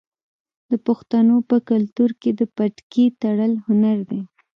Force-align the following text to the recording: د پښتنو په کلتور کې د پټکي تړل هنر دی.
د 0.69 0.71
پښتنو 0.87 1.35
په 1.49 1.57
کلتور 1.69 2.11
کې 2.21 2.29
د 2.39 2.41
پټکي 2.55 3.05
تړل 3.21 3.53
هنر 3.67 3.97
دی. 4.09 4.21